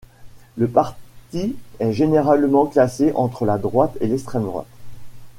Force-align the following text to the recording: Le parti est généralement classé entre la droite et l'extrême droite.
Le 0.57 0.67
parti 0.67 1.55
est 1.79 1.91
généralement 1.91 2.65
classé 2.65 3.11
entre 3.13 3.45
la 3.45 3.59
droite 3.59 3.95
et 4.01 4.07
l'extrême 4.07 4.45
droite. 4.45 4.65